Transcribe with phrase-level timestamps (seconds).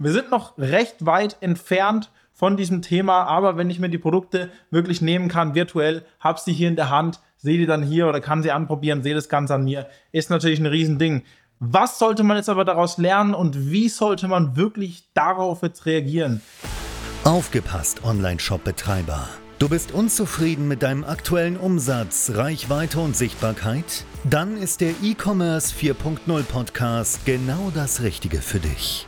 [0.00, 4.48] Wir sind noch recht weit entfernt von diesem Thema, aber wenn ich mir die Produkte
[4.70, 8.20] wirklich nehmen kann, virtuell, habe sie hier in der Hand, sehe die dann hier oder
[8.20, 11.24] kann sie anprobieren, sehe das Ganze an mir, ist natürlich ein Riesending.
[11.58, 16.42] Was sollte man jetzt aber daraus lernen und wie sollte man wirklich darauf jetzt reagieren?
[17.24, 19.28] Aufgepasst, Online-Shop-Betreiber.
[19.58, 24.04] Du bist unzufrieden mit deinem aktuellen Umsatz, Reichweite und Sichtbarkeit?
[24.22, 29.07] Dann ist der E-Commerce 4.0 Podcast genau das Richtige für dich.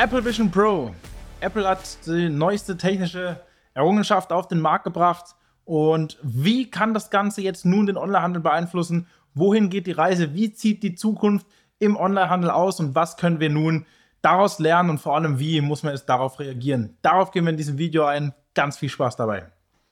[0.00, 0.94] Apple Vision Pro.
[1.40, 3.40] Apple hat die neueste technische
[3.74, 5.34] Errungenschaft auf den Markt gebracht.
[5.64, 9.08] Und wie kann das Ganze jetzt nun den Onlinehandel beeinflussen?
[9.34, 10.34] Wohin geht die Reise?
[10.34, 11.48] Wie zieht die Zukunft
[11.80, 12.78] im Onlinehandel aus?
[12.78, 13.86] Und was können wir nun
[14.22, 16.96] daraus lernen und vor allem, wie muss man jetzt darauf reagieren?
[17.02, 18.32] Darauf gehen wir in diesem Video ein.
[18.54, 19.50] Ganz viel Spaß dabei.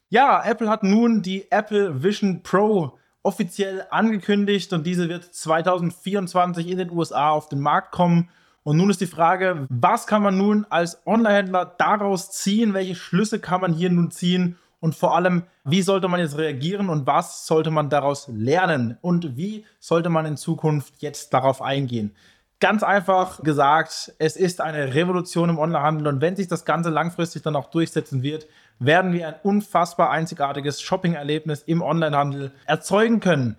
[0.09, 6.79] Ja, Apple hat nun die Apple Vision Pro offiziell angekündigt und diese wird 2024 in
[6.79, 8.31] den USA auf den Markt kommen.
[8.67, 12.75] Und nun ist die Frage, was kann man nun als Onlinehändler daraus ziehen?
[12.75, 14.57] Welche Schlüsse kann man hier nun ziehen?
[14.81, 18.99] Und vor allem, wie sollte man jetzt reagieren und was sollte man daraus lernen?
[19.03, 22.17] Und wie sollte man in Zukunft jetzt darauf eingehen?
[22.59, 27.43] Ganz einfach gesagt, es ist eine Revolution im Onlinehandel und wenn sich das Ganze langfristig
[27.43, 28.49] dann auch durchsetzen wird,
[28.81, 33.59] werden wir ein unfassbar einzigartiges Shopping-Erlebnis im Onlinehandel erzeugen können.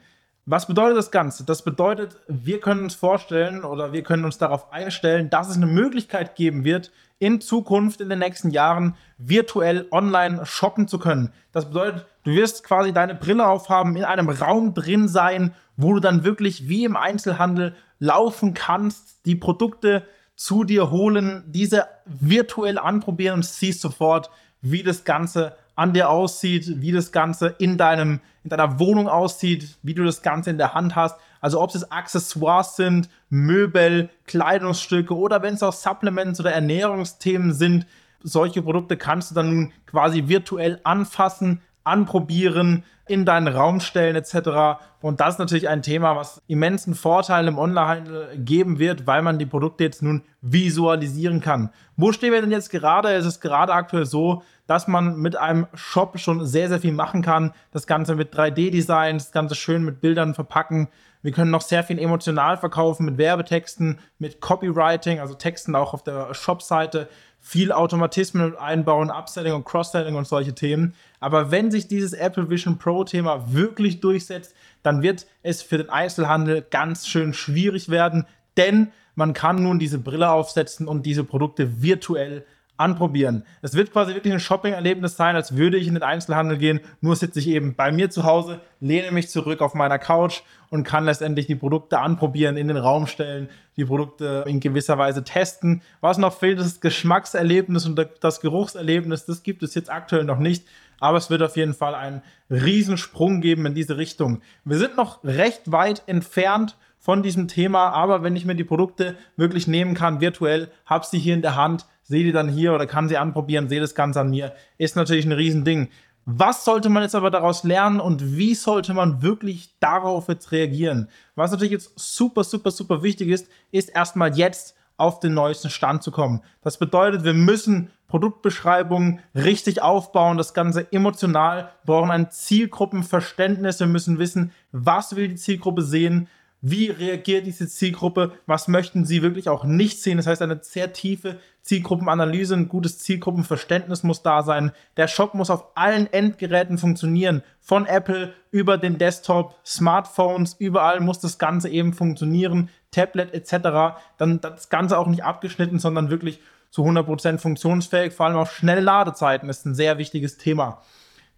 [0.50, 1.44] Was bedeutet das Ganze?
[1.44, 5.66] Das bedeutet, wir können uns vorstellen oder wir können uns darauf einstellen, dass es eine
[5.66, 11.34] Möglichkeit geben wird, in Zukunft, in den nächsten Jahren, virtuell online shoppen zu können.
[11.52, 15.99] Das bedeutet, du wirst quasi deine Brille aufhaben, in einem Raum drin sein, wo du
[15.99, 20.08] dann wirklich wie im Einzelhandel laufen kannst, die Produkte
[20.38, 24.30] zu dir holen, diese virtuell anprobieren und siehst sofort,
[24.61, 29.77] wie das Ganze an dir aussieht, wie das Ganze in, deinem, in deiner Wohnung aussieht,
[29.83, 31.20] wie du das Ganze in der Hand hast.
[31.39, 37.86] Also ob es Accessoires sind, Möbel, Kleidungsstücke oder wenn es auch Supplements oder Ernährungsthemen sind,
[38.23, 44.82] solche Produkte kannst du dann nun quasi virtuell anfassen, anprobieren, in deinen Raum stellen etc.
[45.02, 49.39] Und das ist natürlich ein Thema, was immensen Vorteil im Onlinehandel geben wird, weil man
[49.39, 51.70] die Produkte jetzt nun visualisieren kann.
[51.95, 53.14] Wo stehen wir denn jetzt gerade?
[53.14, 57.22] Es ist gerade aktuell so, dass man mit einem Shop schon sehr, sehr viel machen
[57.22, 57.54] kann.
[57.72, 60.89] Das Ganze mit 3D-Design, das Ganze schön mit Bildern verpacken.
[61.22, 66.04] Wir können noch sehr viel emotional verkaufen mit Werbetexten, mit Copywriting, also Texten auch auf
[66.04, 70.94] der Shop-Seite viel Automatismen einbauen, Upselling und Cross-Selling und solche Themen.
[71.20, 75.89] Aber wenn sich dieses Apple Vision Pro Thema wirklich durchsetzt, dann wird es für den
[75.89, 78.26] Einzelhandel ganz schön schwierig werden,
[78.58, 82.45] denn man kann nun diese Brille aufsetzen und diese Produkte virtuell
[82.77, 83.43] anprobieren.
[83.61, 87.15] Es wird quasi wirklich ein Shopping-Erlebnis sein, als würde ich in den Einzelhandel gehen, nur
[87.15, 91.05] sitze ich eben bei mir zu Hause, lehne mich zurück auf meiner Couch und kann
[91.05, 95.82] letztendlich die Produkte anprobieren, in den Raum stellen, die Produkte in gewisser Weise testen.
[96.02, 99.26] Was noch fehlt, ist das Geschmackserlebnis und das Geruchserlebnis.
[99.26, 100.65] Das gibt es jetzt aktuell noch nicht,
[100.99, 104.42] aber es wird auf jeden Fall einen Riesensprung geben in diese Richtung.
[104.65, 109.15] Wir sind noch recht weit entfernt von diesem Thema, aber wenn ich mir die Produkte
[109.38, 112.88] wirklich nehmen kann, virtuell, habe sie hier in der Hand, sehe die dann hier oder
[112.88, 115.90] kann sie anprobieren, sehe das Ganze an mir, ist natürlich ein Riesending.
[116.26, 121.10] Was sollte man jetzt aber daraus lernen und wie sollte man wirklich darauf jetzt reagieren?
[121.36, 126.04] Was natürlich jetzt super, super, super wichtig ist, ist erstmal jetzt auf den neuesten Stand
[126.04, 126.42] zu kommen.
[126.62, 134.18] Das bedeutet, wir müssen Produktbeschreibungen richtig aufbauen, das Ganze emotional, brauchen ein Zielgruppenverständnis, wir müssen
[134.18, 136.28] wissen, was will die Zielgruppe sehen,
[136.62, 140.18] wie reagiert diese Zielgruppe, was möchten sie wirklich auch nicht sehen.
[140.18, 144.71] Das heißt, eine sehr tiefe Zielgruppenanalyse, ein gutes Zielgruppenverständnis muss da sein.
[144.95, 151.19] Der Shop muss auf allen Endgeräten funktionieren, von Apple über den Desktop, Smartphones, überall muss
[151.19, 154.00] das Ganze eben funktionieren, Tablet etc.
[154.18, 156.39] Dann das Ganze auch nicht abgeschnitten, sondern wirklich
[156.69, 160.81] zu 100% funktionsfähig, vor allem auch schnelle Ladezeiten ist ein sehr wichtiges Thema.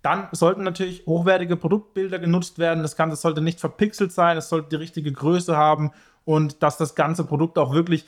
[0.02, 2.84] Dann sollten natürlich hochwertige Produktbilder genutzt werden.
[2.84, 5.92] Das Ganze sollte nicht verpixelt sein, es sollte die richtige Größe haben
[6.26, 8.06] und dass das ganze Produkt auch wirklich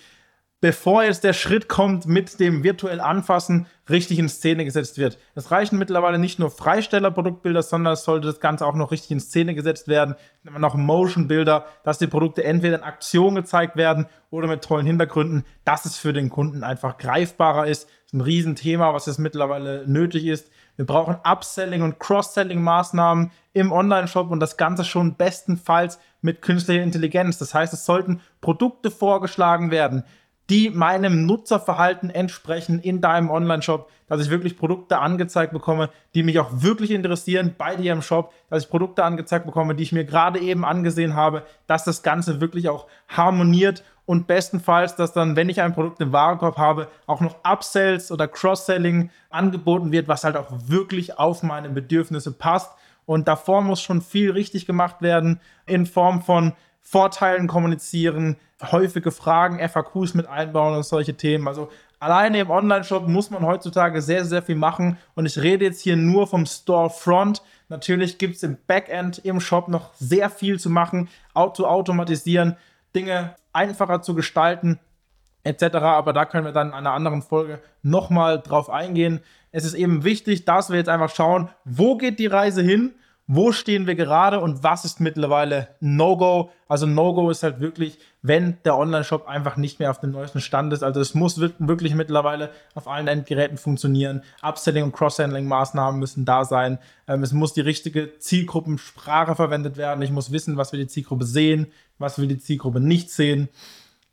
[0.62, 5.18] bevor jetzt der Schritt kommt mit dem virtuell Anfassen, richtig in Szene gesetzt wird.
[5.34, 9.20] Es reichen mittlerweile nicht nur Freisteller-Produktbilder, sondern es sollte das Ganze auch noch richtig in
[9.20, 10.16] Szene gesetzt werden.
[10.44, 15.86] Noch Motion-Bilder, dass die Produkte entweder in Aktion gezeigt werden oder mit tollen Hintergründen, dass
[15.86, 17.86] es für den Kunden einfach greifbarer ist.
[17.86, 20.52] Das ist ein Riesenthema, was jetzt mittlerweile nötig ist.
[20.78, 27.38] Wir brauchen Upselling und Cross-Selling-Maßnahmen im Online-Shop und das Ganze schon bestenfalls mit künstlicher Intelligenz.
[27.38, 30.04] Das heißt, es sollten Produkte vorgeschlagen werden,
[30.50, 36.40] die meinem Nutzerverhalten entsprechen in deinem Online-Shop, dass ich wirklich Produkte angezeigt bekomme, die mich
[36.40, 40.04] auch wirklich interessieren bei dir im Shop, dass ich Produkte angezeigt bekomme, die ich mir
[40.04, 45.50] gerade eben angesehen habe, dass das Ganze wirklich auch harmoniert und bestenfalls, dass dann, wenn
[45.50, 50.36] ich ein Produkt im Warenkorb habe, auch noch Upsells oder Cross-Selling angeboten wird, was halt
[50.36, 52.72] auch wirklich auf meine Bedürfnisse passt.
[53.06, 58.38] Und davor muss schon viel richtig gemacht werden in Form von Vorteilen kommunizieren,
[58.72, 61.48] häufige Fragen, FAQs mit einbauen und solche Themen.
[61.48, 61.70] Also
[62.00, 64.98] alleine im Online-Shop muss man heutzutage sehr, sehr viel machen.
[65.16, 67.42] Und ich rede jetzt hier nur vom Storefront.
[67.70, 72.58] Natürlich gibt es im Backend im Shop noch sehr viel zu machen, auto automatisieren,
[72.96, 74.80] Dinge einfacher zu gestalten,
[75.44, 75.76] etc.
[75.76, 79.22] Aber da können wir dann in einer anderen Folge nochmal drauf eingehen.
[79.52, 82.94] Es ist eben wichtig, dass wir jetzt einfach schauen, wo geht die Reise hin
[83.28, 86.52] wo stehen wir gerade und was ist mittlerweile No-Go.
[86.68, 90.74] Also No-Go ist halt wirklich, wenn der Online-Shop einfach nicht mehr auf dem neuesten Stand
[90.74, 90.84] ist.
[90.84, 94.24] Also es muss wirklich mittlerweile auf allen Endgeräten funktionieren.
[94.42, 96.78] Upselling und Cross-Handling-Maßnahmen müssen da sein.
[97.08, 100.02] Ähm, es muss die richtige Zielgruppensprache verwendet werden.
[100.02, 101.68] Ich muss wissen, was wir die Zielgruppe sehen,
[102.00, 103.50] was wir die Zielgruppe nicht sehen.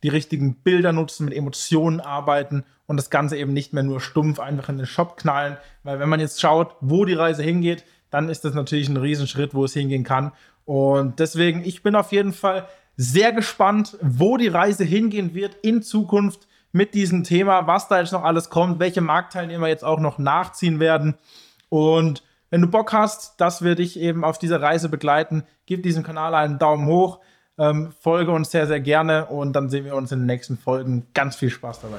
[0.05, 4.39] Die richtigen Bilder nutzen, mit Emotionen arbeiten und das Ganze eben nicht mehr nur stumpf
[4.39, 5.57] einfach in den Shop knallen.
[5.83, 9.55] Weil wenn man jetzt schaut, wo die Reise hingeht, dann ist das natürlich ein Riesenschritt,
[9.55, 10.33] wo es hingehen kann.
[10.65, 15.83] Und deswegen, ich bin auf jeden Fall sehr gespannt, wo die Reise hingehen wird in
[15.83, 20.19] Zukunft mit diesem Thema, was da jetzt noch alles kommt, welche Marktteilnehmer jetzt auch noch
[20.19, 21.15] nachziehen werden.
[21.69, 26.03] Und wenn du Bock hast, dass wir dich eben auf dieser Reise begleiten, gib diesem
[26.03, 27.21] Kanal einen Daumen hoch,
[27.59, 31.07] ähm, folge uns sehr, sehr gerne und dann sehen wir uns in den nächsten Folgen.
[31.15, 31.99] Ganz viel Spaß dabei.